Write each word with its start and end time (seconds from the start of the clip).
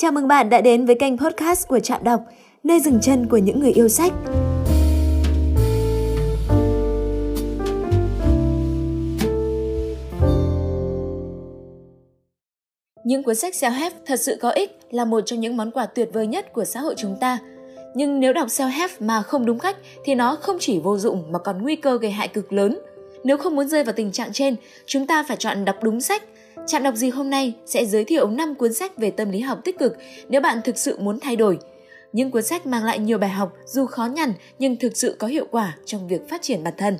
Chào 0.00 0.12
mừng 0.12 0.28
bạn 0.28 0.50
đã 0.50 0.60
đến 0.60 0.86
với 0.86 0.94
kênh 0.94 1.18
podcast 1.18 1.68
của 1.68 1.80
Trạm 1.80 2.04
Đọc, 2.04 2.20
nơi 2.64 2.80
dừng 2.80 2.98
chân 3.02 3.26
của 3.28 3.36
những 3.36 3.60
người 3.60 3.72
yêu 3.72 3.88
sách. 3.88 4.12
Những 13.04 13.22
cuốn 13.22 13.34
sách 13.34 13.54
self-help 13.54 13.90
thật 14.06 14.20
sự 14.20 14.38
có 14.40 14.50
ích 14.50 14.78
là 14.90 15.04
một 15.04 15.20
trong 15.20 15.40
những 15.40 15.56
món 15.56 15.70
quà 15.70 15.86
tuyệt 15.86 16.08
vời 16.12 16.26
nhất 16.26 16.52
của 16.52 16.64
xã 16.64 16.80
hội 16.80 16.94
chúng 16.96 17.16
ta. 17.20 17.38
Nhưng 17.94 18.20
nếu 18.20 18.32
đọc 18.32 18.48
self-help 18.48 18.88
mà 19.00 19.22
không 19.22 19.46
đúng 19.46 19.58
cách 19.58 19.76
thì 20.04 20.14
nó 20.14 20.36
không 20.40 20.56
chỉ 20.60 20.80
vô 20.80 20.98
dụng 20.98 21.32
mà 21.32 21.38
còn 21.38 21.62
nguy 21.62 21.76
cơ 21.76 21.98
gây 21.98 22.10
hại 22.10 22.28
cực 22.28 22.52
lớn. 22.52 22.78
Nếu 23.24 23.36
không 23.36 23.56
muốn 23.56 23.68
rơi 23.68 23.84
vào 23.84 23.92
tình 23.92 24.12
trạng 24.12 24.32
trên, 24.32 24.56
chúng 24.86 25.06
ta 25.06 25.24
phải 25.28 25.36
chọn 25.36 25.64
đọc 25.64 25.76
đúng 25.82 26.00
sách. 26.00 26.22
Trạm 26.66 26.82
đọc 26.82 26.94
gì 26.94 27.10
hôm 27.10 27.30
nay 27.30 27.54
sẽ 27.66 27.84
giới 27.84 28.04
thiệu 28.04 28.30
5 28.30 28.54
cuốn 28.54 28.72
sách 28.72 28.98
về 28.98 29.10
tâm 29.10 29.30
lý 29.30 29.40
học 29.40 29.60
tích 29.64 29.78
cực 29.78 29.96
nếu 30.28 30.40
bạn 30.40 30.58
thực 30.64 30.78
sự 30.78 30.98
muốn 30.98 31.18
thay 31.20 31.36
đổi. 31.36 31.58
Những 32.12 32.30
cuốn 32.30 32.42
sách 32.42 32.66
mang 32.66 32.84
lại 32.84 32.98
nhiều 32.98 33.18
bài 33.18 33.30
học 33.30 33.52
dù 33.64 33.86
khó 33.86 34.06
nhằn 34.06 34.32
nhưng 34.58 34.76
thực 34.76 34.96
sự 34.96 35.16
có 35.18 35.26
hiệu 35.26 35.46
quả 35.50 35.76
trong 35.84 36.08
việc 36.08 36.28
phát 36.28 36.42
triển 36.42 36.64
bản 36.64 36.74
thân. 36.76 36.96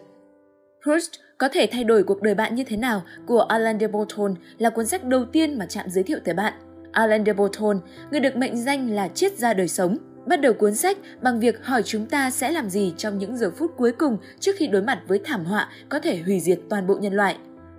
Proust 0.85 1.11
có 1.39 1.49
thể 1.49 1.69
thay 1.73 1.85
đổi 1.85 2.03
cuộc 2.03 2.23
đời 2.23 2.35
bạn 2.35 2.55
như 2.55 2.65
thế 2.65 2.77
nào 2.77 3.03
của 3.27 3.41
Alain 3.41 3.81
de 3.81 3.87
Botton 3.87 4.35
là 4.59 4.71
cuốn 4.71 4.87
sách 4.87 5.05
đầu 5.05 5.25
tiên 5.25 5.59
mà 5.59 5.67
Trạm 5.67 5.91
giới 5.91 6.05
thiệu 6.05 6.19
tới 6.25 6.35
bạn. 6.35 6.53
Alain 6.93 7.25
de 7.25 7.33
Botton, 7.33 7.81
người 8.11 8.21
được 8.21 8.37
mệnh 8.37 8.57
danh 8.57 8.91
là 8.91 9.09
triết 9.09 9.39
gia 9.39 9.55
đời 9.55 9.69
sống, 9.69 9.97
bắt 10.27 10.41
đầu 10.41 10.53
cuốn 10.53 10.75
sách 10.75 10.99
bằng 11.23 11.41
việc 11.41 11.65
hỏi 11.65 11.83
chúng 11.83 12.07
ta 12.07 12.31
sẽ 12.31 12.51
làm 12.51 12.71
gì 12.71 12.95
trong 12.97 13.19
những 13.19 13.37
giờ 13.37 13.51
phút 13.57 13.73
cuối 13.77 13.93
cùng 13.93 14.19
trước 14.41 14.53
khi 14.57 14.67
đối 14.67 14.83
mặt 14.83 15.03
với 15.09 15.21
thảm 15.25 15.45
họa 15.45 15.69
có 15.89 15.99
thể 15.99 16.17
hủy 16.17 16.41
diệt 16.41 16.59
toàn 16.71 16.87
bộ 16.87 16.95
nhân 17.01 17.13
loại. 17.13 17.37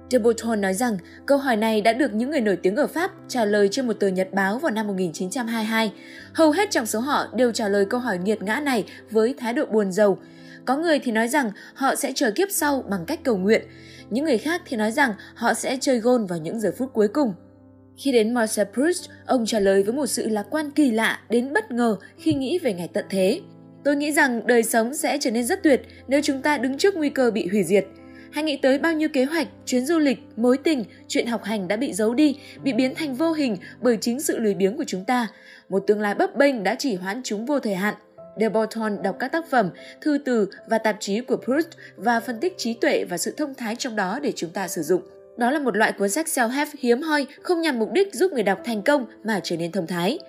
De 0.10 0.20
Botton 0.20 0.62
nói 0.62 0.74
rằng 0.74 0.98
câu 1.26 1.38
hỏi 1.38 1.56
này 1.56 1.82
đã 1.82 1.94
được 1.94 2.14
những 2.14 2.30
người 2.30 2.42
nổi 2.42 2.56
tiếng 2.56 2.76
ở 2.76 2.88
Pháp 2.88 3.12
trả 3.28 3.46
lời 3.46 3.68
trên 3.72 3.88
một 3.88 3.94
tờ 3.94 4.08
nhật 4.08 4.34
báo 4.34 4.60
vào 4.60 4.72
năm 4.72 4.88
1922. 4.88 5.94
Hầu 6.34 6.52
hết 6.52 6.72
trong 6.72 6.86
số 6.86 7.00
họ 7.00 7.28
đều 7.36 7.52
trả 7.52 7.68
lời 7.68 7.86
câu 7.86 8.00
hỏi 8.00 8.18
nghiệt 8.18 8.42
ngã 8.42 8.60
này 8.60 8.86
với 9.12 9.36
thái 9.38 9.54
độ 9.54 9.66
buồn 9.66 9.92
rầu. 9.92 10.18
Có 10.66 10.78
người 10.78 11.00
thì 11.00 11.12
nói 11.12 11.28
rằng 11.28 11.52
họ 11.74 11.96
sẽ 11.96 12.12
chờ 12.16 12.32
kiếp 12.32 12.48
sau 12.52 12.84
bằng 12.90 13.06
cách 13.06 13.20
cầu 13.24 13.38
nguyện. 13.38 13.62
Những 14.10 14.26
người 14.26 14.38
khác 14.38 14.62
thì 14.66 14.78
nói 14.78 14.92
rằng 14.92 15.14
họ 15.36 15.54
sẽ 15.54 15.78
chơi 15.82 16.00
gôn 16.00 16.26
vào 16.26 16.40
những 16.40 16.60
giờ 16.60 16.72
phút 16.78 16.94
cuối 16.94 17.08
cùng. 17.08 17.34
Khi 17.98 18.12
đến 18.12 18.34
Marcel 18.34 18.68
Proust, 18.74 19.10
ông 19.26 19.46
trả 19.46 19.60
lời 19.60 19.84
với 19.84 19.94
một 19.94 20.08
sự 20.08 20.30
lạc 20.30 20.46
quan 20.50 20.72
kỳ 20.72 20.92
lạ 20.92 21.20
đến 21.30 21.54
bất 21.54 21.72
ngờ 21.72 21.98
khi 22.18 22.34
nghĩ 22.34 22.60
về 22.60 22.74
ngày 22.74 22.90
tận 22.94 23.06
thế. 23.10 23.42
Tôi 23.84 23.96
nghĩ 23.96 24.12
rằng 24.12 24.48
đời 24.48 24.64
sống 24.64 24.94
sẽ 24.94 25.18
trở 25.22 25.32
nên 25.32 25.46
rất 25.46 25.64
tuyệt 25.64 25.82
nếu 26.08 26.22
chúng 26.24 26.42
ta 26.42 26.58
đứng 26.58 26.78
trước 26.78 26.96
nguy 26.96 27.10
cơ 27.10 27.32
bị 27.32 27.48
hủy 27.48 27.64
diệt. 27.64 27.86
Hãy 28.38 28.44
nghĩ 28.44 28.58
tới 28.58 28.78
bao 28.78 28.94
nhiêu 28.94 29.10
kế 29.10 29.26
hoạch, 29.26 29.48
chuyến 29.66 29.86
du 29.86 30.00
lịch, 30.00 30.20
mối 30.36 30.58
tình, 30.58 30.84
chuyện 31.08 31.28
học 31.28 31.44
hành 31.44 31.68
đã 31.68 31.76
bị 31.76 31.94
giấu 31.94 32.14
đi, 32.14 32.40
bị 32.64 32.74
biến 32.74 32.96
thành 32.96 33.16
vô 33.16 33.32
hình 33.32 33.58
bởi 33.82 33.98
chính 34.02 34.20
sự 34.20 34.38
lười 34.38 34.54
biếng 34.54 34.78
của 34.78 34.84
chúng 34.88 35.06
ta. 35.06 35.28
Một 35.70 35.84
tương 35.88 36.02
lai 36.02 36.16
bấp 36.16 36.36
bênh 36.36 36.64
đã 36.64 36.76
chỉ 36.80 36.96
hoãn 36.96 37.22
chúng 37.24 37.46
vô 37.46 37.60
thời 37.60 37.76
hạn. 37.76 37.96
De 38.40 38.50
Botton 38.50 39.04
đọc 39.04 39.16
các 39.20 39.32
tác 39.32 39.50
phẩm, 39.50 39.70
thư 40.02 40.18
từ 40.26 40.50
và 40.70 40.78
tạp 40.78 40.98
chí 41.00 41.22
của 41.22 41.38
Proust 41.46 41.68
và 41.96 42.20
phân 42.20 42.40
tích 42.40 42.58
trí 42.58 42.74
tuệ 42.74 43.06
và 43.10 43.18
sự 43.18 43.34
thông 43.38 43.54
thái 43.56 43.76
trong 43.76 43.96
đó 43.96 44.20
để 44.24 44.34
chúng 44.36 44.50
ta 44.50 44.68
sử 44.68 44.82
dụng. 44.82 45.02
Đó 45.38 45.52
là 45.52 45.60
một 45.60 45.78
loại 45.78 45.92
cuốn 45.92 46.10
sách 46.10 46.26
self-help 46.28 46.68
hiếm 46.80 47.02
hoi 47.02 47.26
không 47.42 47.62
nhằm 47.62 47.80
mục 47.80 47.92
đích 47.92 48.14
giúp 48.14 48.32
người 48.34 48.44
đọc 48.44 48.60
thành 48.66 48.82
công 48.82 49.06
mà 49.24 49.40
trở 49.44 49.58
nên 49.58 49.72
thông 49.72 49.88
thái. 49.88 50.20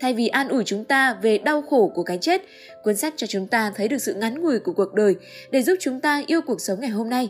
Thay 0.00 0.14
vì 0.14 0.28
an 0.28 0.48
ủi 0.48 0.62
chúng 0.64 0.84
ta 0.84 1.14
về 1.22 1.38
đau 1.38 1.62
khổ 1.62 1.92
của 1.94 2.02
cái 2.02 2.18
chết, 2.20 2.42
cuốn 2.82 2.96
sách 2.96 3.14
cho 3.16 3.26
chúng 3.26 3.46
ta 3.46 3.72
thấy 3.76 3.88
được 3.88 3.98
sự 3.98 4.14
ngắn 4.14 4.42
ngủi 4.42 4.58
của 4.58 4.72
cuộc 4.72 4.94
đời 4.94 5.16
để 5.50 5.62
giúp 5.62 5.76
chúng 5.80 6.00
ta 6.00 6.22
yêu 6.26 6.40
cuộc 6.40 6.60
sống 6.60 6.80
ngày 6.80 6.90
hôm 6.90 7.10
nay. 7.10 7.28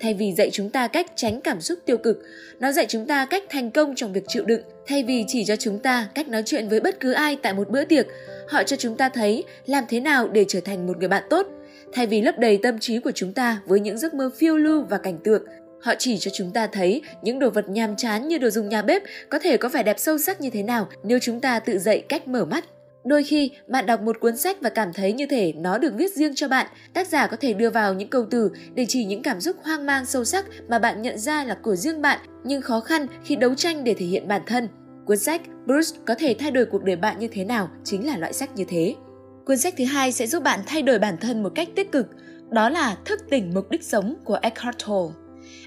Thay 0.00 0.14
vì 0.14 0.32
dạy 0.32 0.50
chúng 0.52 0.70
ta 0.70 0.88
cách 0.88 1.06
tránh 1.16 1.40
cảm 1.40 1.60
xúc 1.60 1.78
tiêu 1.84 1.96
cực, 1.98 2.22
nó 2.60 2.72
dạy 2.72 2.86
chúng 2.88 3.06
ta 3.06 3.26
cách 3.26 3.42
thành 3.48 3.70
công 3.70 3.94
trong 3.94 4.12
việc 4.12 4.24
chịu 4.28 4.44
đựng. 4.44 4.62
Thay 4.86 5.02
vì 5.02 5.24
chỉ 5.28 5.44
cho 5.44 5.56
chúng 5.56 5.78
ta 5.78 6.08
cách 6.14 6.28
nói 6.28 6.42
chuyện 6.46 6.68
với 6.68 6.80
bất 6.80 7.00
cứ 7.00 7.12
ai 7.12 7.36
tại 7.42 7.54
một 7.54 7.70
bữa 7.70 7.84
tiệc, 7.84 8.06
họ 8.48 8.62
cho 8.62 8.76
chúng 8.76 8.96
ta 8.96 9.08
thấy 9.08 9.44
làm 9.66 9.84
thế 9.88 10.00
nào 10.00 10.28
để 10.28 10.44
trở 10.48 10.60
thành 10.60 10.86
một 10.86 10.98
người 10.98 11.08
bạn 11.08 11.22
tốt. 11.30 11.46
Thay 11.92 12.06
vì 12.06 12.20
lấp 12.20 12.38
đầy 12.38 12.58
tâm 12.62 12.78
trí 12.78 12.98
của 12.98 13.12
chúng 13.14 13.32
ta 13.32 13.60
với 13.66 13.80
những 13.80 13.98
giấc 13.98 14.14
mơ 14.14 14.30
phiêu 14.38 14.56
lưu 14.56 14.82
và 14.90 14.98
cảnh 14.98 15.18
tượng, 15.24 15.42
Họ 15.80 15.94
chỉ 15.98 16.18
cho 16.18 16.30
chúng 16.34 16.50
ta 16.50 16.66
thấy 16.66 17.02
những 17.22 17.38
đồ 17.38 17.50
vật 17.50 17.68
nhàm 17.68 17.96
chán 17.96 18.28
như 18.28 18.38
đồ 18.38 18.50
dùng 18.50 18.68
nhà 18.68 18.82
bếp 18.82 19.02
có 19.28 19.38
thể 19.38 19.56
có 19.56 19.68
vẻ 19.68 19.82
đẹp 19.82 19.98
sâu 19.98 20.18
sắc 20.18 20.40
như 20.40 20.50
thế 20.50 20.62
nào 20.62 20.88
nếu 21.02 21.18
chúng 21.18 21.40
ta 21.40 21.58
tự 21.58 21.78
dậy 21.78 22.04
cách 22.08 22.28
mở 22.28 22.44
mắt. 22.44 22.64
Đôi 23.04 23.24
khi, 23.24 23.50
bạn 23.68 23.86
đọc 23.86 24.02
một 24.02 24.20
cuốn 24.20 24.36
sách 24.36 24.56
và 24.60 24.70
cảm 24.70 24.92
thấy 24.92 25.12
như 25.12 25.26
thể 25.26 25.52
nó 25.52 25.78
được 25.78 25.92
viết 25.96 26.12
riêng 26.14 26.34
cho 26.34 26.48
bạn. 26.48 26.66
Tác 26.94 27.08
giả 27.08 27.26
có 27.26 27.36
thể 27.40 27.52
đưa 27.52 27.70
vào 27.70 27.94
những 27.94 28.08
câu 28.08 28.26
từ 28.30 28.50
để 28.74 28.86
chỉ 28.88 29.04
những 29.04 29.22
cảm 29.22 29.40
xúc 29.40 29.56
hoang 29.62 29.86
mang 29.86 30.06
sâu 30.06 30.24
sắc 30.24 30.46
mà 30.68 30.78
bạn 30.78 31.02
nhận 31.02 31.18
ra 31.18 31.44
là 31.44 31.54
của 31.54 31.76
riêng 31.76 32.02
bạn, 32.02 32.18
nhưng 32.44 32.62
khó 32.62 32.80
khăn 32.80 33.06
khi 33.24 33.36
đấu 33.36 33.54
tranh 33.54 33.84
để 33.84 33.94
thể 33.94 34.06
hiện 34.06 34.28
bản 34.28 34.42
thân. 34.46 34.68
Cuốn 35.06 35.18
sách 35.18 35.40
Bruce 35.66 35.98
có 36.06 36.14
thể 36.14 36.36
thay 36.38 36.50
đổi 36.50 36.66
cuộc 36.66 36.84
đời 36.84 36.96
bạn 36.96 37.18
như 37.18 37.28
thế 37.28 37.44
nào 37.44 37.68
chính 37.84 38.06
là 38.06 38.18
loại 38.18 38.32
sách 38.32 38.56
như 38.56 38.64
thế. 38.68 38.94
Cuốn 39.46 39.58
sách 39.58 39.74
thứ 39.78 39.84
hai 39.84 40.12
sẽ 40.12 40.26
giúp 40.26 40.42
bạn 40.42 40.60
thay 40.66 40.82
đổi 40.82 40.98
bản 40.98 41.16
thân 41.20 41.42
một 41.42 41.52
cách 41.54 41.68
tích 41.76 41.92
cực, 41.92 42.06
đó 42.50 42.68
là 42.68 42.96
Thức 43.04 43.20
tỉnh 43.30 43.50
mục 43.54 43.70
đích 43.70 43.84
sống 43.84 44.14
của 44.24 44.38
Eckhart 44.42 44.76
Tolle. 44.86 45.14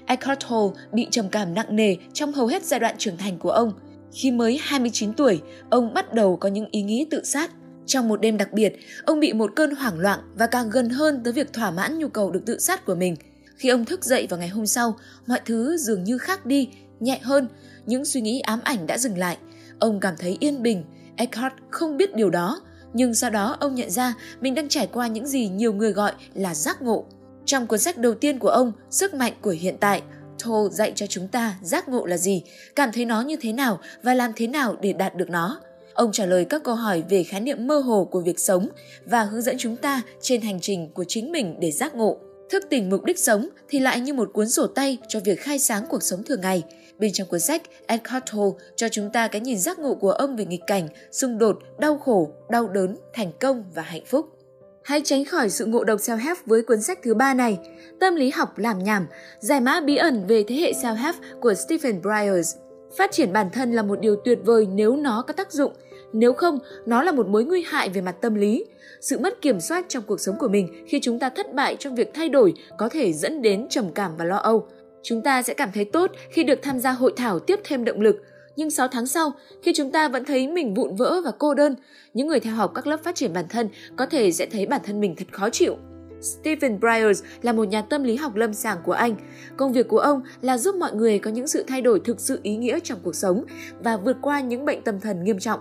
Eckhart 0.06 0.38
Tolle 0.50 0.74
bị 0.92 1.08
trầm 1.10 1.28
cảm 1.28 1.54
nặng 1.54 1.76
nề 1.76 1.96
trong 2.12 2.32
hầu 2.32 2.46
hết 2.46 2.64
giai 2.64 2.80
đoạn 2.80 2.94
trưởng 2.98 3.16
thành 3.16 3.38
của 3.38 3.50
ông. 3.50 3.72
Khi 4.14 4.30
mới 4.30 4.58
29 4.62 5.12
tuổi, 5.12 5.42
ông 5.70 5.94
bắt 5.94 6.14
đầu 6.14 6.36
có 6.36 6.48
những 6.48 6.66
ý 6.70 6.82
nghĩ 6.82 7.06
tự 7.10 7.24
sát. 7.24 7.50
Trong 7.86 8.08
một 8.08 8.20
đêm 8.20 8.36
đặc 8.36 8.52
biệt, 8.52 8.76
ông 9.04 9.20
bị 9.20 9.32
một 9.32 9.50
cơn 9.56 9.74
hoảng 9.74 9.98
loạn 9.98 10.20
và 10.34 10.46
càng 10.46 10.70
gần 10.70 10.88
hơn 10.88 11.20
tới 11.24 11.32
việc 11.32 11.52
thỏa 11.52 11.70
mãn 11.70 11.98
nhu 11.98 12.08
cầu 12.08 12.30
được 12.30 12.40
tự 12.46 12.58
sát 12.58 12.86
của 12.86 12.94
mình. 12.94 13.16
Khi 13.56 13.68
ông 13.68 13.84
thức 13.84 14.04
dậy 14.04 14.26
vào 14.30 14.40
ngày 14.40 14.48
hôm 14.48 14.66
sau, 14.66 14.96
mọi 15.26 15.40
thứ 15.44 15.76
dường 15.76 16.04
như 16.04 16.18
khác 16.18 16.46
đi, 16.46 16.68
nhẹ 17.00 17.18
hơn, 17.22 17.48
những 17.86 18.04
suy 18.04 18.20
nghĩ 18.20 18.40
ám 18.40 18.60
ảnh 18.64 18.86
đã 18.86 18.98
dừng 18.98 19.18
lại. 19.18 19.38
Ông 19.78 20.00
cảm 20.00 20.14
thấy 20.18 20.36
yên 20.40 20.62
bình, 20.62 20.84
Eckhart 21.16 21.54
không 21.70 21.96
biết 21.96 22.14
điều 22.14 22.30
đó, 22.30 22.60
nhưng 22.92 23.14
sau 23.14 23.30
đó 23.30 23.56
ông 23.60 23.74
nhận 23.74 23.90
ra 23.90 24.14
mình 24.40 24.54
đang 24.54 24.68
trải 24.68 24.86
qua 24.92 25.06
những 25.06 25.26
gì 25.26 25.48
nhiều 25.48 25.72
người 25.72 25.92
gọi 25.92 26.12
là 26.34 26.54
giác 26.54 26.82
ngộ. 26.82 27.04
Trong 27.44 27.66
cuốn 27.66 27.78
sách 27.78 27.98
đầu 27.98 28.14
tiên 28.14 28.38
của 28.38 28.48
ông, 28.48 28.72
Sức 28.90 29.14
mạnh 29.14 29.32
của 29.40 29.50
hiện 29.50 29.76
tại, 29.80 30.02
Toll 30.44 30.72
dạy 30.72 30.92
cho 30.96 31.06
chúng 31.06 31.28
ta 31.28 31.54
giác 31.62 31.88
ngộ 31.88 32.06
là 32.06 32.16
gì, 32.16 32.42
cảm 32.76 32.92
thấy 32.92 33.04
nó 33.04 33.22
như 33.22 33.36
thế 33.40 33.52
nào 33.52 33.80
và 34.02 34.14
làm 34.14 34.32
thế 34.36 34.46
nào 34.46 34.76
để 34.80 34.92
đạt 34.92 35.14
được 35.14 35.30
nó. 35.30 35.60
Ông 35.94 36.12
trả 36.12 36.26
lời 36.26 36.44
các 36.44 36.64
câu 36.64 36.74
hỏi 36.74 37.02
về 37.08 37.24
khái 37.24 37.40
niệm 37.40 37.66
mơ 37.66 37.78
hồ 37.78 38.08
của 38.10 38.20
việc 38.20 38.38
sống 38.38 38.68
và 39.04 39.22
hướng 39.22 39.42
dẫn 39.42 39.56
chúng 39.58 39.76
ta 39.76 40.02
trên 40.20 40.40
hành 40.40 40.60
trình 40.60 40.90
của 40.94 41.04
chính 41.04 41.32
mình 41.32 41.56
để 41.60 41.70
giác 41.70 41.94
ngộ. 41.94 42.18
Thức 42.50 42.64
tỉnh 42.70 42.90
mục 42.90 43.04
đích 43.04 43.18
sống 43.18 43.48
thì 43.68 43.78
lại 43.78 44.00
như 44.00 44.14
một 44.14 44.30
cuốn 44.32 44.48
sổ 44.50 44.66
tay 44.66 44.98
cho 45.08 45.20
việc 45.20 45.40
khai 45.40 45.58
sáng 45.58 45.86
cuộc 45.90 46.02
sống 46.02 46.22
thường 46.22 46.40
ngày. 46.40 46.62
Bên 46.98 47.12
trong 47.12 47.28
cuốn 47.28 47.40
sách, 47.40 47.62
Eckhart 47.86 48.24
Tolle 48.32 48.50
cho 48.76 48.88
chúng 48.88 49.10
ta 49.10 49.28
cái 49.28 49.40
nhìn 49.40 49.58
giác 49.58 49.78
ngộ 49.78 49.94
của 49.94 50.10
ông 50.10 50.36
về 50.36 50.44
nghịch 50.44 50.60
cảnh, 50.66 50.88
xung 51.12 51.38
đột, 51.38 51.58
đau 51.78 51.98
khổ, 51.98 52.30
đau 52.50 52.68
đớn, 52.68 52.96
thành 53.12 53.32
công 53.40 53.64
và 53.74 53.82
hạnh 53.82 54.04
phúc. 54.06 54.33
Hãy 54.84 55.00
tránh 55.04 55.24
khỏi 55.24 55.50
sự 55.50 55.66
ngộ 55.66 55.84
độc 55.84 56.00
self-help 56.00 56.34
với 56.46 56.62
cuốn 56.62 56.80
sách 56.80 56.98
thứ 57.02 57.14
ba 57.14 57.34
này, 57.34 57.58
Tâm 58.00 58.14
lý 58.14 58.30
học 58.30 58.58
làm 58.58 58.78
nhảm, 58.78 59.06
giải 59.38 59.60
mã 59.60 59.80
bí 59.80 59.96
ẩn 59.96 60.26
về 60.26 60.44
thế 60.48 60.54
hệ 60.54 60.72
self-help 60.72 61.12
của 61.40 61.54
Stephen 61.54 62.02
Bryars. 62.02 62.56
Phát 62.98 63.12
triển 63.12 63.32
bản 63.32 63.50
thân 63.50 63.72
là 63.72 63.82
một 63.82 64.00
điều 64.00 64.16
tuyệt 64.24 64.38
vời 64.44 64.66
nếu 64.74 64.96
nó 64.96 65.24
có 65.26 65.32
tác 65.32 65.52
dụng, 65.52 65.72
nếu 66.12 66.32
không, 66.32 66.58
nó 66.86 67.02
là 67.02 67.12
một 67.12 67.28
mối 67.28 67.44
nguy 67.44 67.64
hại 67.66 67.88
về 67.88 68.00
mặt 68.00 68.16
tâm 68.20 68.34
lý. 68.34 68.64
Sự 69.00 69.18
mất 69.18 69.42
kiểm 69.42 69.60
soát 69.60 69.84
trong 69.88 70.02
cuộc 70.06 70.20
sống 70.20 70.38
của 70.38 70.48
mình 70.48 70.84
khi 70.88 71.00
chúng 71.02 71.18
ta 71.18 71.28
thất 71.28 71.54
bại 71.54 71.76
trong 71.78 71.94
việc 71.94 72.10
thay 72.14 72.28
đổi 72.28 72.54
có 72.78 72.88
thể 72.88 73.12
dẫn 73.12 73.42
đến 73.42 73.66
trầm 73.70 73.92
cảm 73.94 74.16
và 74.16 74.24
lo 74.24 74.36
âu. 74.36 74.68
Chúng 75.02 75.22
ta 75.22 75.42
sẽ 75.42 75.54
cảm 75.54 75.70
thấy 75.74 75.84
tốt 75.84 76.10
khi 76.30 76.44
được 76.44 76.58
tham 76.62 76.78
gia 76.78 76.90
hội 76.90 77.12
thảo 77.16 77.38
tiếp 77.38 77.60
thêm 77.64 77.84
động 77.84 78.00
lực, 78.00 78.16
nhưng 78.56 78.70
6 78.70 78.88
tháng 78.88 79.06
sau, 79.06 79.32
khi 79.62 79.72
chúng 79.74 79.90
ta 79.90 80.08
vẫn 80.08 80.24
thấy 80.24 80.48
mình 80.48 80.74
vụn 80.74 80.94
vỡ 80.94 81.20
và 81.24 81.32
cô 81.38 81.54
đơn, 81.54 81.74
những 82.14 82.26
người 82.26 82.40
theo 82.40 82.54
học 82.54 82.72
các 82.74 82.86
lớp 82.86 83.00
phát 83.02 83.14
triển 83.14 83.32
bản 83.32 83.44
thân 83.48 83.68
có 83.96 84.06
thể 84.06 84.32
sẽ 84.32 84.46
thấy 84.46 84.66
bản 84.66 84.80
thân 84.84 85.00
mình 85.00 85.14
thật 85.16 85.26
khó 85.32 85.50
chịu. 85.50 85.76
Stephen 86.24 86.80
Bryars 86.80 87.24
là 87.42 87.52
một 87.52 87.68
nhà 87.68 87.82
tâm 87.82 88.02
lý 88.02 88.16
học 88.16 88.34
lâm 88.34 88.54
sàng 88.54 88.78
của 88.84 88.92
Anh. 88.92 89.16
Công 89.56 89.72
việc 89.72 89.88
của 89.88 89.98
ông 89.98 90.22
là 90.40 90.58
giúp 90.58 90.74
mọi 90.74 90.94
người 90.94 91.18
có 91.18 91.30
những 91.30 91.46
sự 91.46 91.64
thay 91.66 91.82
đổi 91.82 92.00
thực 92.00 92.20
sự 92.20 92.40
ý 92.42 92.56
nghĩa 92.56 92.80
trong 92.80 92.98
cuộc 93.02 93.14
sống 93.14 93.44
và 93.82 93.96
vượt 93.96 94.16
qua 94.22 94.40
những 94.40 94.64
bệnh 94.64 94.82
tâm 94.82 95.00
thần 95.00 95.24
nghiêm 95.24 95.38
trọng. 95.38 95.60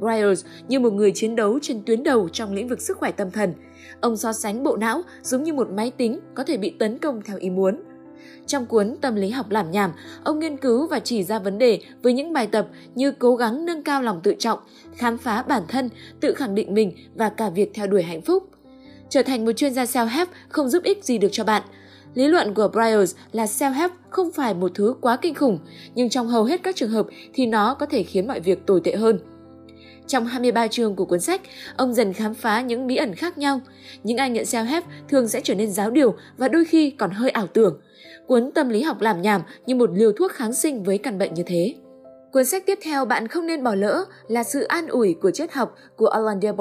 Bryars 0.00 0.44
như 0.68 0.80
một 0.80 0.92
người 0.92 1.12
chiến 1.14 1.36
đấu 1.36 1.58
trên 1.62 1.82
tuyến 1.86 2.02
đầu 2.02 2.28
trong 2.28 2.54
lĩnh 2.54 2.68
vực 2.68 2.80
sức 2.80 2.96
khỏe 2.98 3.12
tâm 3.12 3.30
thần. 3.30 3.54
Ông 4.00 4.16
so 4.16 4.32
sánh 4.32 4.62
bộ 4.62 4.76
não 4.76 5.02
giống 5.22 5.42
như 5.42 5.52
một 5.52 5.70
máy 5.70 5.90
tính 5.90 6.20
có 6.34 6.44
thể 6.44 6.56
bị 6.56 6.70
tấn 6.78 6.98
công 6.98 7.22
theo 7.22 7.36
ý 7.38 7.50
muốn. 7.50 7.82
Trong 8.46 8.66
cuốn 8.66 8.96
Tâm 9.00 9.14
lý 9.14 9.30
học 9.30 9.50
làm 9.50 9.70
nhảm, 9.70 9.92
ông 10.24 10.38
nghiên 10.38 10.56
cứu 10.56 10.86
và 10.86 11.00
chỉ 11.00 11.22
ra 11.22 11.38
vấn 11.38 11.58
đề 11.58 11.80
với 12.02 12.12
những 12.12 12.32
bài 12.32 12.46
tập 12.46 12.68
như 12.94 13.12
cố 13.12 13.36
gắng 13.36 13.64
nâng 13.64 13.82
cao 13.82 14.02
lòng 14.02 14.20
tự 14.22 14.34
trọng, 14.38 14.58
khám 14.96 15.18
phá 15.18 15.42
bản 15.42 15.62
thân, 15.68 15.88
tự 16.20 16.34
khẳng 16.34 16.54
định 16.54 16.74
mình 16.74 16.92
và 17.14 17.28
cả 17.28 17.50
việc 17.50 17.70
theo 17.74 17.86
đuổi 17.86 18.02
hạnh 18.02 18.22
phúc. 18.22 18.48
Trở 19.08 19.22
thành 19.22 19.44
một 19.44 19.52
chuyên 19.52 19.74
gia 19.74 19.84
self-help 19.84 20.26
không 20.48 20.68
giúp 20.68 20.82
ích 20.82 21.04
gì 21.04 21.18
được 21.18 21.28
cho 21.32 21.44
bạn. 21.44 21.62
Lý 22.14 22.28
luận 22.28 22.54
của 22.54 22.68
Bryles 22.68 23.16
là 23.32 23.44
self-help 23.44 23.88
không 24.10 24.32
phải 24.32 24.54
một 24.54 24.70
thứ 24.74 24.94
quá 25.00 25.16
kinh 25.16 25.34
khủng, 25.34 25.58
nhưng 25.94 26.08
trong 26.08 26.28
hầu 26.28 26.44
hết 26.44 26.62
các 26.62 26.76
trường 26.76 26.90
hợp 26.90 27.06
thì 27.32 27.46
nó 27.46 27.74
có 27.74 27.86
thể 27.86 28.02
khiến 28.02 28.26
mọi 28.26 28.40
việc 28.40 28.66
tồi 28.66 28.80
tệ 28.84 28.96
hơn. 28.96 29.18
Trong 30.08 30.26
23 30.26 30.68
chương 30.68 30.96
của 30.96 31.04
cuốn 31.04 31.20
sách, 31.20 31.40
ông 31.76 31.94
dần 31.94 32.12
khám 32.12 32.34
phá 32.34 32.60
những 32.60 32.86
bí 32.86 32.96
ẩn 32.96 33.14
khác 33.14 33.38
nhau. 33.38 33.60
Những 34.02 34.16
ai 34.16 34.30
nhận 34.30 34.44
self-help 34.44 34.82
thường 35.08 35.28
sẽ 35.28 35.40
trở 35.44 35.54
nên 35.54 35.70
giáo 35.70 35.90
điều 35.90 36.14
và 36.36 36.48
đôi 36.48 36.64
khi 36.64 36.90
còn 36.90 37.10
hơi 37.10 37.30
ảo 37.30 37.46
tưởng. 37.46 37.80
Cuốn 38.26 38.50
tâm 38.54 38.68
lý 38.68 38.82
học 38.82 39.00
làm 39.00 39.22
nhảm 39.22 39.42
như 39.66 39.74
một 39.74 39.90
liều 39.92 40.12
thuốc 40.12 40.32
kháng 40.32 40.52
sinh 40.52 40.82
với 40.82 40.98
căn 40.98 41.18
bệnh 41.18 41.34
như 41.34 41.42
thế. 41.46 41.74
Cuốn 42.32 42.44
sách 42.44 42.66
tiếp 42.66 42.78
theo 42.82 43.04
bạn 43.04 43.28
không 43.28 43.46
nên 43.46 43.64
bỏ 43.64 43.74
lỡ 43.74 44.04
là 44.28 44.44
Sự 44.44 44.62
an 44.62 44.86
ủi 44.86 45.14
của 45.22 45.30
triết 45.30 45.52
học 45.52 45.74
của 45.96 46.06
Alan 46.06 46.40
de 46.40 46.52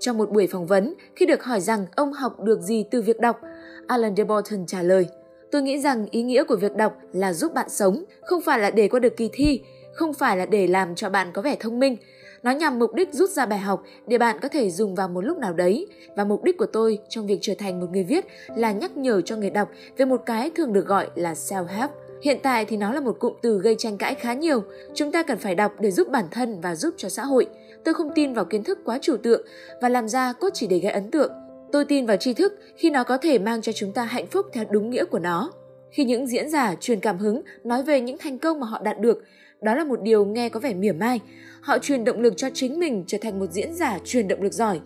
Trong 0.00 0.18
một 0.18 0.30
buổi 0.30 0.46
phỏng 0.46 0.66
vấn, 0.66 0.94
khi 1.16 1.26
được 1.26 1.44
hỏi 1.44 1.60
rằng 1.60 1.86
ông 1.96 2.12
học 2.12 2.40
được 2.40 2.60
gì 2.60 2.84
từ 2.90 3.02
việc 3.02 3.20
đọc, 3.20 3.40
Alan 3.86 4.16
de 4.16 4.24
Botton 4.24 4.66
trả 4.66 4.82
lời, 4.82 5.06
Tôi 5.50 5.62
nghĩ 5.62 5.78
rằng 5.78 6.06
ý 6.10 6.22
nghĩa 6.22 6.44
của 6.44 6.56
việc 6.56 6.76
đọc 6.76 6.96
là 7.12 7.32
giúp 7.32 7.54
bạn 7.54 7.68
sống, 7.68 8.04
không 8.22 8.40
phải 8.40 8.58
là 8.58 8.70
để 8.70 8.88
qua 8.88 9.00
được 9.00 9.16
kỳ 9.16 9.30
thi, 9.32 9.60
không 9.92 10.14
phải 10.14 10.36
là 10.36 10.46
để 10.46 10.66
làm 10.66 10.94
cho 10.94 11.10
bạn 11.10 11.32
có 11.32 11.42
vẻ 11.42 11.56
thông 11.60 11.78
minh. 11.78 11.96
Nó 12.46 12.52
nhằm 12.52 12.78
mục 12.78 12.94
đích 12.94 13.14
rút 13.14 13.30
ra 13.30 13.46
bài 13.46 13.58
học 13.58 13.82
để 14.06 14.18
bạn 14.18 14.36
có 14.42 14.48
thể 14.48 14.70
dùng 14.70 14.94
vào 14.94 15.08
một 15.08 15.20
lúc 15.20 15.38
nào 15.38 15.52
đấy. 15.52 15.86
Và 16.16 16.24
mục 16.24 16.42
đích 16.44 16.58
của 16.58 16.66
tôi 16.66 16.98
trong 17.08 17.26
việc 17.26 17.38
trở 17.40 17.54
thành 17.58 17.80
một 17.80 17.86
người 17.92 18.04
viết 18.04 18.26
là 18.56 18.72
nhắc 18.72 18.96
nhở 18.96 19.20
cho 19.20 19.36
người 19.36 19.50
đọc 19.50 19.68
về 19.96 20.04
một 20.04 20.22
cái 20.26 20.50
thường 20.50 20.72
được 20.72 20.86
gọi 20.86 21.06
là 21.14 21.32
self-help. 21.32 21.88
Hiện 22.22 22.38
tại 22.42 22.64
thì 22.64 22.76
nó 22.76 22.92
là 22.92 23.00
một 23.00 23.16
cụm 23.20 23.32
từ 23.42 23.58
gây 23.58 23.74
tranh 23.78 23.98
cãi 23.98 24.14
khá 24.14 24.34
nhiều. 24.34 24.62
Chúng 24.94 25.12
ta 25.12 25.22
cần 25.22 25.38
phải 25.38 25.54
đọc 25.54 25.72
để 25.80 25.90
giúp 25.90 26.08
bản 26.08 26.24
thân 26.30 26.60
và 26.60 26.74
giúp 26.74 26.94
cho 26.96 27.08
xã 27.08 27.24
hội. 27.24 27.46
Tôi 27.84 27.94
không 27.94 28.10
tin 28.14 28.34
vào 28.34 28.44
kiến 28.44 28.64
thức 28.64 28.78
quá 28.84 28.98
trừu 28.98 29.16
tượng 29.16 29.42
và 29.80 29.88
làm 29.88 30.08
ra 30.08 30.32
cốt 30.32 30.48
chỉ 30.54 30.66
để 30.66 30.78
gây 30.78 30.92
ấn 30.92 31.10
tượng. 31.10 31.32
Tôi 31.72 31.84
tin 31.84 32.06
vào 32.06 32.16
tri 32.16 32.34
thức 32.34 32.52
khi 32.76 32.90
nó 32.90 33.04
có 33.04 33.16
thể 33.16 33.38
mang 33.38 33.62
cho 33.62 33.72
chúng 33.72 33.92
ta 33.92 34.04
hạnh 34.04 34.26
phúc 34.26 34.46
theo 34.52 34.64
đúng 34.70 34.90
nghĩa 34.90 35.04
của 35.04 35.18
nó. 35.18 35.50
Khi 35.96 36.04
những 36.04 36.26
diễn 36.26 36.48
giả 36.48 36.74
truyền 36.80 37.00
cảm 37.00 37.18
hứng 37.18 37.42
nói 37.64 37.82
về 37.82 38.00
những 38.00 38.18
thành 38.18 38.38
công 38.38 38.60
mà 38.60 38.66
họ 38.66 38.80
đạt 38.82 39.00
được, 39.00 39.24
đó 39.62 39.74
là 39.74 39.84
một 39.84 40.02
điều 40.02 40.24
nghe 40.24 40.48
có 40.48 40.60
vẻ 40.60 40.74
mỉa 40.74 40.92
mai. 40.92 41.20
Họ 41.60 41.78
truyền 41.78 42.04
động 42.04 42.20
lực 42.20 42.34
cho 42.36 42.48
chính 42.54 42.78
mình 42.78 43.04
trở 43.06 43.18
thành 43.20 43.38
một 43.38 43.46
diễn 43.50 43.74
giả 43.74 43.98
truyền 44.04 44.28
động 44.28 44.42
lực 44.42 44.52
giỏi. 44.52 44.80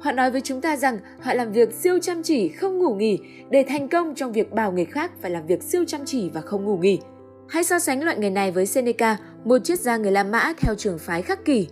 Họ 0.00 0.12
nói 0.12 0.30
với 0.30 0.40
chúng 0.40 0.60
ta 0.60 0.76
rằng 0.76 0.98
họ 1.20 1.34
làm 1.34 1.52
việc 1.52 1.72
siêu 1.72 1.98
chăm 1.98 2.22
chỉ, 2.22 2.48
không 2.48 2.78
ngủ 2.78 2.94
nghỉ 2.94 3.18
để 3.50 3.64
thành 3.68 3.88
công 3.88 4.14
trong 4.14 4.32
việc 4.32 4.52
bảo 4.52 4.72
người 4.72 4.84
khác 4.84 5.10
phải 5.22 5.30
làm 5.30 5.46
việc 5.46 5.62
siêu 5.62 5.84
chăm 5.86 6.00
chỉ 6.04 6.30
và 6.34 6.40
không 6.40 6.64
ngủ 6.64 6.76
nghỉ. 6.76 6.98
Hãy 7.48 7.64
so 7.64 7.78
sánh 7.78 8.04
loại 8.04 8.18
người 8.18 8.30
này 8.30 8.50
với 8.50 8.66
Seneca, 8.66 9.16
một 9.44 9.58
triết 9.64 9.80
gia 9.80 9.96
người 9.96 10.12
La 10.12 10.24
Mã 10.24 10.52
theo 10.58 10.74
trường 10.78 10.98
phái 10.98 11.22
khắc 11.22 11.44
kỷ. 11.44 11.68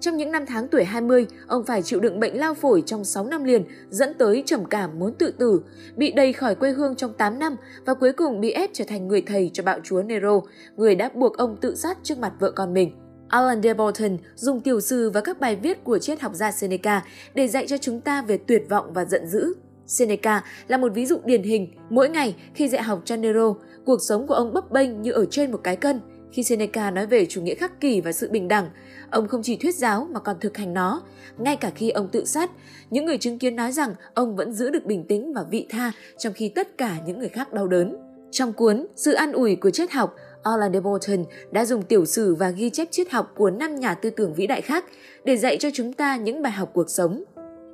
Trong 0.00 0.16
những 0.16 0.32
năm 0.32 0.46
tháng 0.46 0.68
tuổi 0.68 0.84
20, 0.84 1.26
ông 1.46 1.64
phải 1.64 1.82
chịu 1.82 2.00
đựng 2.00 2.20
bệnh 2.20 2.38
lao 2.38 2.54
phổi 2.54 2.82
trong 2.86 3.04
6 3.04 3.24
năm 3.24 3.44
liền, 3.44 3.64
dẫn 3.90 4.14
tới 4.18 4.42
trầm 4.46 4.64
cảm 4.64 4.98
muốn 4.98 5.14
tự 5.14 5.30
tử, 5.30 5.60
bị 5.96 6.12
đầy 6.12 6.32
khỏi 6.32 6.54
quê 6.54 6.70
hương 6.70 6.96
trong 6.96 7.12
8 7.12 7.38
năm 7.38 7.56
và 7.86 7.94
cuối 7.94 8.12
cùng 8.12 8.40
bị 8.40 8.50
ép 8.50 8.70
trở 8.72 8.84
thành 8.88 9.08
người 9.08 9.22
thầy 9.26 9.50
cho 9.52 9.62
bạo 9.62 9.78
chúa 9.84 10.02
Nero, 10.02 10.40
người 10.76 10.94
đã 10.94 11.10
buộc 11.14 11.36
ông 11.36 11.56
tự 11.60 11.74
sát 11.74 11.98
trước 12.02 12.18
mặt 12.18 12.32
vợ 12.38 12.50
con 12.50 12.74
mình. 12.74 12.92
Alan 13.28 13.62
de 13.62 13.74
Botton 13.74 14.16
dùng 14.34 14.60
tiểu 14.60 14.80
sử 14.80 15.10
và 15.10 15.20
các 15.20 15.40
bài 15.40 15.56
viết 15.56 15.84
của 15.84 15.98
triết 15.98 16.20
học 16.20 16.34
gia 16.34 16.50
Seneca 16.50 17.02
để 17.34 17.48
dạy 17.48 17.66
cho 17.66 17.78
chúng 17.78 18.00
ta 18.00 18.22
về 18.22 18.38
tuyệt 18.38 18.62
vọng 18.68 18.92
và 18.92 19.04
giận 19.04 19.26
dữ. 19.26 19.54
Seneca 19.86 20.44
là 20.68 20.76
một 20.76 20.92
ví 20.94 21.06
dụ 21.06 21.18
điển 21.24 21.42
hình. 21.42 21.68
Mỗi 21.90 22.08
ngày 22.08 22.36
khi 22.54 22.68
dạy 22.68 22.82
học 22.82 23.02
cho 23.04 23.16
Nero, 23.16 23.54
cuộc 23.86 23.98
sống 24.08 24.26
của 24.26 24.34
ông 24.34 24.52
bấp 24.52 24.70
bênh 24.70 25.02
như 25.02 25.12
ở 25.12 25.24
trên 25.30 25.52
một 25.52 25.60
cái 25.64 25.76
cân. 25.76 26.00
Khi 26.34 26.42
Seneca 26.42 26.90
nói 26.90 27.06
về 27.06 27.26
chủ 27.26 27.42
nghĩa 27.42 27.54
khắc 27.54 27.80
kỷ 27.80 28.00
và 28.00 28.12
sự 28.12 28.30
bình 28.30 28.48
đẳng, 28.48 28.70
ông 29.10 29.28
không 29.28 29.42
chỉ 29.42 29.56
thuyết 29.56 29.74
giáo 29.74 30.06
mà 30.10 30.20
còn 30.20 30.36
thực 30.40 30.56
hành 30.56 30.74
nó. 30.74 31.02
Ngay 31.38 31.56
cả 31.56 31.70
khi 31.74 31.90
ông 31.90 32.08
tự 32.08 32.24
sát, 32.24 32.50
những 32.90 33.04
người 33.04 33.18
chứng 33.18 33.38
kiến 33.38 33.56
nói 33.56 33.72
rằng 33.72 33.94
ông 34.14 34.36
vẫn 34.36 34.52
giữ 34.52 34.70
được 34.70 34.84
bình 34.84 35.04
tĩnh 35.08 35.32
và 35.32 35.44
vị 35.50 35.66
tha 35.70 35.92
trong 36.18 36.32
khi 36.32 36.48
tất 36.48 36.78
cả 36.78 36.96
những 37.06 37.18
người 37.18 37.28
khác 37.28 37.52
đau 37.52 37.66
đớn. 37.66 37.96
Trong 38.30 38.52
cuốn 38.52 38.86
Sự 38.96 39.12
an 39.12 39.32
ủi 39.32 39.56
của 39.56 39.70
triết 39.70 39.92
học, 39.92 40.14
Orlando 40.54 40.80
Bolton 40.80 41.24
đã 41.50 41.64
dùng 41.64 41.82
tiểu 41.82 42.04
sử 42.04 42.34
và 42.34 42.50
ghi 42.50 42.70
chép 42.70 42.88
triết 42.90 43.10
học 43.10 43.32
của 43.36 43.50
năm 43.50 43.76
nhà 43.76 43.94
tư 43.94 44.10
tưởng 44.10 44.34
vĩ 44.34 44.46
đại 44.46 44.60
khác 44.60 44.84
để 45.24 45.36
dạy 45.36 45.56
cho 45.56 45.68
chúng 45.72 45.92
ta 45.92 46.16
những 46.16 46.42
bài 46.42 46.52
học 46.52 46.70
cuộc 46.74 46.90
sống. 46.90 47.24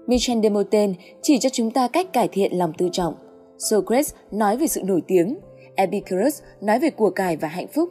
Michel 0.06 0.39
de 0.43 0.49
Montaigne 0.49 0.95
chỉ 1.23 1.39
cho 1.39 1.49
chúng 1.53 1.71
ta 1.71 1.89
cách 1.89 2.13
cải 2.13 2.29
thiện 2.29 2.59
lòng 2.59 2.73
tự 2.79 2.89
trọng. 2.93 3.15
Socrates 3.59 4.15
nói 4.31 4.56
về 4.56 4.67
sự 4.67 4.83
nổi 4.85 5.03
tiếng. 5.06 5.39
Epicurus 5.77 6.43
nói 6.61 6.79
về 6.79 6.91
của 6.91 7.11
cải 7.11 7.37
và 7.37 7.49
hạnh 7.49 7.69
phúc. 7.69 7.89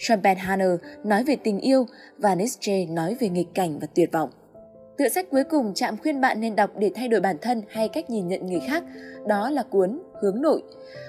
Schopenhauer 0.00 0.80
nói 1.04 1.24
về 1.24 1.36
tình 1.36 1.60
yêu 1.60 1.86
và 2.18 2.34
Nietzsche 2.34 2.94
nói 2.94 3.16
về 3.20 3.28
nghịch 3.28 3.54
cảnh 3.54 3.78
và 3.78 3.86
tuyệt 3.94 4.12
vọng. 4.12 4.30
Tựa 4.98 5.08
sách 5.08 5.30
cuối 5.30 5.44
cùng 5.44 5.72
chạm 5.74 5.96
khuyên 5.96 6.20
bạn 6.20 6.40
nên 6.40 6.56
đọc 6.56 6.70
để 6.78 6.90
thay 6.94 7.08
đổi 7.08 7.20
bản 7.20 7.36
thân 7.42 7.62
hay 7.68 7.88
cách 7.88 8.10
nhìn 8.10 8.28
nhận 8.28 8.46
người 8.46 8.60
khác, 8.68 8.84
đó 9.26 9.50
là 9.50 9.62
cuốn 9.62 10.00
Hướng 10.20 10.42
nội. 10.42 10.62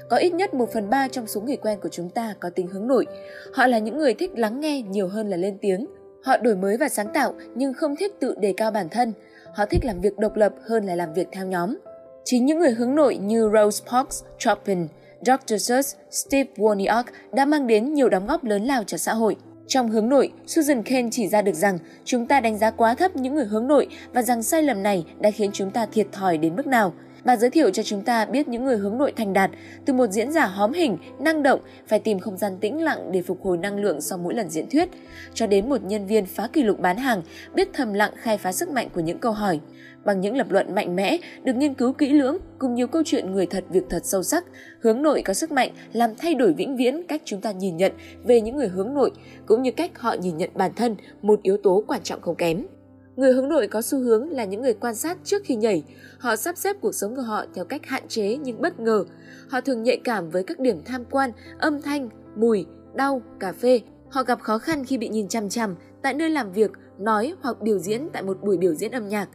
Có 0.10 0.18
ít 0.18 0.34
nhất 0.34 0.54
1 0.54 0.70
phần 0.74 0.90
3 0.90 1.08
trong 1.08 1.28
số 1.28 1.42
người 1.42 1.58
quen 1.58 1.80
của 1.84 1.90
chúng 1.90 2.10
ta 2.10 2.36
có 2.40 2.50
tính 2.50 2.68
hướng 2.68 2.88
nội. 2.88 3.06
Họ 3.54 3.68
là 3.68 3.80
những 3.80 3.98
người 3.98 4.14
thích 4.14 4.32
lắng 4.36 4.60
nghe 4.60 4.82
nhiều 4.82 5.08
hơn 5.08 5.30
là 5.30 5.38
lên 5.38 5.58
tiếng. 5.62 5.88
Họ 6.24 6.38
đổi 6.38 6.56
mới 6.56 6.78
và 6.78 6.90
sáng 6.90 7.14
tạo 7.14 7.34
nhưng 7.56 7.74
không 7.74 7.96
thích 7.96 8.16
tự 8.20 8.36
đề 8.40 8.54
cao 8.58 8.72
bản 8.72 8.90
thân. 8.90 9.14
Họ 9.54 9.66
thích 9.66 9.86
làm 9.86 10.02
việc 10.02 10.18
độc 10.18 10.36
lập 10.36 10.54
hơn 10.64 10.86
là 10.86 10.96
làm 10.96 11.14
việc 11.14 11.28
theo 11.32 11.46
nhóm. 11.46 11.78
Chính 12.24 12.46
những 12.46 12.60
người 12.60 12.72
hướng 12.72 12.96
nội 12.96 13.18
như 13.18 13.50
Rose 13.54 13.86
Parks 13.92 14.24
Chopin, 14.38 14.88
Dr. 15.25 15.56
Seuss, 15.57 15.95
Steve 16.12 16.50
Wozniak 16.57 17.03
đã 17.33 17.45
mang 17.45 17.68
đến 17.68 17.94
nhiều 17.94 18.09
đóng 18.09 18.27
góp 18.27 18.44
lớn 18.44 18.63
lao 18.63 18.83
cho 18.83 18.97
xã 18.97 19.13
hội. 19.13 19.35
Trong 19.68 19.89
hướng 19.89 20.09
nội, 20.09 20.31
Susan 20.47 20.83
Cain 20.83 21.09
chỉ 21.12 21.27
ra 21.27 21.41
được 21.41 21.56
rằng 21.56 21.77
chúng 22.06 22.25
ta 22.25 22.39
đánh 22.39 22.57
giá 22.57 22.71
quá 22.71 22.95
thấp 22.95 23.15
những 23.15 23.35
người 23.35 23.45
hướng 23.45 23.68
nội 23.68 23.88
và 24.13 24.21
rằng 24.21 24.44
sai 24.44 24.63
lầm 24.63 24.83
này 24.83 25.06
đã 25.19 25.31
khiến 25.31 25.50
chúng 25.53 25.71
ta 25.71 25.85
thiệt 25.85 26.07
thòi 26.12 26.38
đến 26.38 26.56
mức 26.56 26.68
nào. 26.68 26.94
Bà 27.25 27.38
giới 27.38 27.50
thiệu 27.50 27.69
cho 27.69 27.83
chúng 27.83 28.01
ta 28.01 28.25
biết 28.25 28.47
những 28.47 28.65
người 28.65 28.77
hướng 28.77 28.97
nội 28.97 29.13
thành 29.15 29.33
đạt, 29.33 29.51
từ 29.85 29.94
một 29.94 30.07
diễn 30.07 30.31
giả 30.31 30.45
hóm 30.45 30.73
hình, 30.73 30.97
năng 31.19 31.44
động, 31.44 31.59
phải 31.88 32.00
tìm 32.00 32.19
không 32.19 32.38
gian 32.38 32.57
tĩnh 32.57 32.83
lặng 32.83 33.12
để 33.12 33.21
phục 33.21 33.41
hồi 33.44 33.57
năng 33.57 33.77
lượng 33.77 34.01
sau 34.01 34.18
mỗi 34.18 34.33
lần 34.33 34.50
diễn 34.50 34.69
thuyết, 34.69 34.89
cho 35.33 35.47
đến 35.47 35.69
một 35.69 35.83
nhân 35.83 36.06
viên 36.07 36.25
phá 36.25 36.47
kỷ 36.53 36.63
lục 36.63 36.79
bán 36.79 36.97
hàng, 36.97 37.21
biết 37.56 37.69
thầm 37.73 37.94
lặng 37.94 38.12
khai 38.15 38.38
phá 38.38 38.51
sức 38.51 38.69
mạnh 38.69 38.89
của 38.95 39.01
những 39.01 39.19
câu 39.19 39.31
hỏi. 39.31 39.59
Bằng 40.06 40.21
những 40.21 40.35
lập 40.35 40.51
luận 40.51 40.75
mạnh 40.75 40.95
mẽ, 40.95 41.18
được 41.44 41.56
nghiên 41.56 41.73
cứu 41.73 41.94
kỹ 41.94 42.09
lưỡng, 42.09 42.38
cùng 42.59 42.75
nhiều 42.75 42.88
câu 42.88 43.01
chuyện 43.06 43.31
người 43.31 43.45
thật 43.45 43.63
việc 43.69 43.83
thật 43.89 44.06
sâu 44.06 44.23
sắc, 44.23 44.45
hướng 44.79 45.01
nội 45.01 45.21
có 45.25 45.33
sức 45.33 45.51
mạnh 45.51 45.71
làm 45.94 46.15
thay 46.15 46.35
đổi 46.35 46.53
vĩnh 46.53 46.77
viễn 46.77 47.07
cách 47.07 47.21
chúng 47.25 47.41
ta 47.41 47.51
nhìn 47.51 47.77
nhận 47.77 47.91
về 48.23 48.41
những 48.41 48.57
người 48.57 48.68
hướng 48.68 48.94
nội, 48.94 49.12
cũng 49.45 49.62
như 49.62 49.71
cách 49.71 50.00
họ 50.00 50.13
nhìn 50.13 50.38
nhận 50.38 50.50
bản 50.53 50.71
thân, 50.75 50.95
một 51.21 51.39
yếu 51.44 51.57
tố 51.57 51.83
quan 51.88 52.01
trọng 52.03 52.21
không 52.21 52.35
kém. 52.35 52.65
Người 53.16 53.34
hướng 53.34 53.50
nội 53.50 53.68
có 53.68 53.81
xu 53.81 54.00
hướng 54.00 54.30
là 54.30 54.46
những 54.46 54.62
người 54.62 54.74
quan 54.74 54.96
sát 54.96 55.18
trước 55.24 55.42
khi 55.46 55.56
nhảy. 55.56 55.84
Họ 56.19 56.36
sắp 56.36 56.58
xếp 56.58 56.75
cuộc 56.81 56.96
sống 56.96 57.16
của 57.16 57.22
họ 57.22 57.46
theo 57.54 57.66
cách 57.66 57.86
hạn 57.86 58.08
chế 58.08 58.38
nhưng 58.38 58.62
bất 58.62 58.80
ngờ. 58.80 59.04
Họ 59.50 59.62
thường 59.62 59.84
nhạy 59.84 60.02
cảm 60.04 60.30
với 60.30 60.44
các 60.44 60.60
điểm 60.60 60.81
tham 60.86 61.04
quan, 61.12 61.31
âm 61.60 61.81
thanh, 61.81 62.10
mùi, 62.36 62.66
đau, 62.94 63.22
cà 63.40 63.52
phê. 63.52 63.81
Họ 64.10 64.24
gặp 64.24 64.42
khó 64.42 64.58
khăn 64.58 64.86
khi 64.86 64.98
bị 64.98 65.10
nhìn 65.10 65.28
chằm 65.28 65.50
chằm 65.50 65.75
tại 66.02 66.13
nơi 66.13 66.30
làm 66.30 66.52
việc, 66.52 66.72
nói 67.00 67.34
hoặc 67.42 67.62
biểu 67.62 67.80
diễn 67.80 68.10
tại 68.13 68.24
một 68.24 68.38
buổi 68.42 68.58
biểu 68.58 68.74
diễn 68.74 68.92
âm 68.92 69.08
nhạc. 69.08 69.30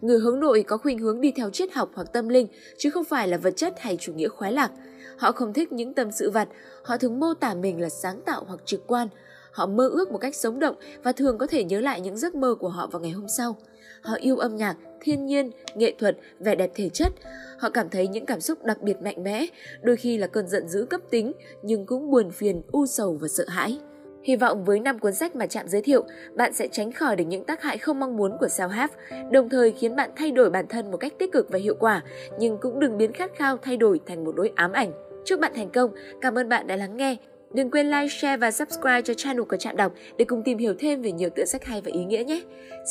Người 0.00 0.18
hướng 0.18 0.40
nội 0.40 0.64
có 0.66 0.76
khuynh 0.76 0.98
hướng 0.98 1.20
đi 1.20 1.32
theo 1.36 1.50
triết 1.50 1.72
học 1.72 1.90
hoặc 1.94 2.12
tâm 2.12 2.28
linh, 2.28 2.46
chứ 2.78 2.90
không 2.90 3.04
phải 3.04 3.28
là 3.28 3.36
vật 3.36 3.56
chất 3.56 3.74
hay 3.78 3.96
chủ 4.00 4.12
nghĩa 4.12 4.28
khoái 4.28 4.52
lạc. 4.52 4.70
Họ 5.18 5.32
không 5.32 5.52
thích 5.52 5.72
những 5.72 5.94
tâm 5.94 6.12
sự 6.12 6.30
vặt, 6.30 6.48
họ 6.84 6.96
thường 6.96 7.20
mô 7.20 7.34
tả 7.34 7.54
mình 7.54 7.80
là 7.80 7.88
sáng 7.88 8.20
tạo 8.26 8.44
hoặc 8.46 8.60
trực 8.64 8.86
quan. 8.86 9.08
Họ 9.52 9.66
mơ 9.66 9.88
ước 9.88 10.12
một 10.12 10.18
cách 10.18 10.34
sống 10.34 10.58
động 10.58 10.76
và 11.02 11.12
thường 11.12 11.38
có 11.38 11.46
thể 11.46 11.64
nhớ 11.64 11.80
lại 11.80 12.00
những 12.00 12.16
giấc 12.16 12.34
mơ 12.34 12.54
của 12.54 12.68
họ 12.68 12.86
vào 12.86 13.02
ngày 13.02 13.10
hôm 13.10 13.28
sau. 13.28 13.56
Họ 14.02 14.14
yêu 14.20 14.36
âm 14.36 14.56
nhạc, 14.56 14.76
thiên 15.00 15.26
nhiên, 15.26 15.50
nghệ 15.74 15.94
thuật, 15.98 16.16
vẻ 16.38 16.54
đẹp 16.54 16.70
thể 16.74 16.88
chất. 16.88 17.12
Họ 17.58 17.70
cảm 17.70 17.88
thấy 17.88 18.08
những 18.08 18.26
cảm 18.26 18.40
xúc 18.40 18.64
đặc 18.64 18.82
biệt 18.82 19.02
mạnh 19.02 19.22
mẽ, 19.22 19.46
đôi 19.82 19.96
khi 19.96 20.18
là 20.18 20.26
cơn 20.26 20.48
giận 20.48 20.68
dữ 20.68 20.86
cấp 20.90 21.00
tính, 21.10 21.32
nhưng 21.62 21.86
cũng 21.86 22.10
buồn 22.10 22.30
phiền, 22.30 22.62
u 22.72 22.86
sầu 22.86 23.18
và 23.20 23.28
sợ 23.28 23.44
hãi. 23.48 23.78
Hy 24.24 24.36
vọng 24.36 24.64
với 24.64 24.80
5 24.80 24.98
cuốn 24.98 25.14
sách 25.14 25.36
mà 25.36 25.46
Trạm 25.46 25.68
giới 25.68 25.82
thiệu, 25.82 26.04
bạn 26.34 26.52
sẽ 26.52 26.68
tránh 26.68 26.92
khỏi 26.92 27.16
được 27.16 27.24
những 27.24 27.44
tác 27.44 27.62
hại 27.62 27.78
không 27.78 28.00
mong 28.00 28.16
muốn 28.16 28.36
của 28.40 28.46
self-help, 28.46 28.88
đồng 29.30 29.48
thời 29.48 29.72
khiến 29.72 29.96
bạn 29.96 30.10
thay 30.16 30.30
đổi 30.30 30.50
bản 30.50 30.66
thân 30.68 30.90
một 30.90 30.96
cách 30.96 31.12
tích 31.18 31.32
cực 31.32 31.50
và 31.50 31.58
hiệu 31.58 31.74
quả, 31.80 32.02
nhưng 32.38 32.58
cũng 32.60 32.80
đừng 32.80 32.98
biến 32.98 33.12
khát 33.12 33.30
khao 33.36 33.56
thay 33.56 33.76
đổi 33.76 34.00
thành 34.06 34.24
một 34.24 34.36
nỗi 34.36 34.52
ám 34.54 34.72
ảnh. 34.72 34.92
Chúc 35.24 35.40
bạn 35.40 35.52
thành 35.54 35.70
công, 35.70 35.90
cảm 36.20 36.38
ơn 36.38 36.48
bạn 36.48 36.66
đã 36.66 36.76
lắng 36.76 36.96
nghe. 36.96 37.16
Đừng 37.54 37.70
quên 37.70 37.90
like, 37.90 38.08
share 38.08 38.36
và 38.36 38.50
subscribe 38.50 39.02
cho 39.02 39.14
channel 39.14 39.42
của 39.42 39.56
Trạm 39.56 39.76
Đọc 39.76 39.92
để 40.18 40.24
cùng 40.24 40.42
tìm 40.42 40.58
hiểu 40.58 40.74
thêm 40.78 41.02
về 41.02 41.12
nhiều 41.12 41.30
tựa 41.36 41.44
sách 41.44 41.64
hay 41.64 41.80
và 41.80 41.90
ý 41.94 42.04
nghĩa 42.04 42.24
nhé. 42.24 42.42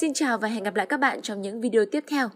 Xin 0.02 0.14
chào 0.14 0.38
và 0.38 0.48
hẹn 0.48 0.64
gặp 0.64 0.76
lại 0.76 0.86
các 0.86 1.00
bạn 1.00 1.22
trong 1.22 1.42
những 1.42 1.62
video 1.62 1.86
tiếp 1.92 2.04
theo. 2.08 2.30